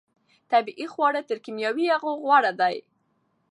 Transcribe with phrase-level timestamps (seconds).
[0.51, 2.75] طبیعي خواړه تر کیمیاوي هغو غوره دي.